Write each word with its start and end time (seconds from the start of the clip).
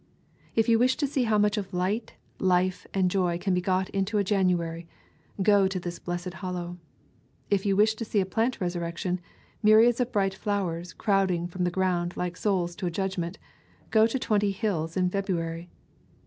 If 0.55 0.67
you 0.67 0.79
wish 0.79 0.95
to 0.97 1.05
see 1.05 1.25
how 1.25 1.37
much 1.37 1.57
of 1.59 1.75
light, 1.75 2.15
life, 2.39 2.87
and 2.91 3.11
joy 3.11 3.37
can 3.37 3.53
be 3.53 3.61
got 3.61 3.87
into 3.91 4.17
a 4.17 4.23
January, 4.23 4.87
go 5.43 5.67
to 5.67 5.79
this 5.79 5.99
blessed 5.99 6.33
Hollow. 6.41 6.79
If 7.51 7.67
you 7.67 7.75
wish 7.75 7.93
to 7.93 8.03
see 8.03 8.19
a 8.19 8.25
plant 8.25 8.59
resurrection,— 8.59 9.21
myriads 9.61 9.99
of 9.99 10.11
bright 10.11 10.33
flowers 10.33 10.93
crowding 10.93 11.45
from 11.47 11.65
the 11.65 11.69
ground, 11.69 12.17
like 12.17 12.35
souls 12.35 12.75
to 12.77 12.87
a 12.87 12.91
judgment,—go 12.91 14.07
to 14.07 14.17
Twenty 14.17 14.49
Hills 14.49 14.97
in 14.97 15.07
February. 15.07 15.69